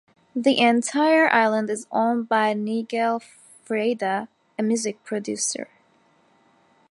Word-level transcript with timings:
The 0.35 0.57
entire 0.57 1.29
island 1.31 1.69
is 1.69 1.85
owned 1.91 2.27
by 2.27 2.53
Nigel 2.55 3.19
Frieda, 3.63 4.29
a 4.57 4.63
music 4.63 5.03
producer. 5.03 5.69